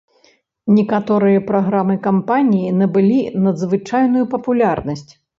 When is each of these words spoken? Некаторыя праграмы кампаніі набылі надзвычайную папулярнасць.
Некаторыя 0.75 1.41
праграмы 1.49 1.97
кампаніі 2.07 2.71
набылі 2.79 3.19
надзвычайную 3.43 4.25
папулярнасць. 4.33 5.07